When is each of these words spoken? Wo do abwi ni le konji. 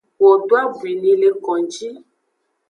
Wo 0.21 0.31
do 0.47 0.55
abwi 0.63 0.91
ni 1.01 1.11
le 1.21 1.29
konji. 1.45 1.89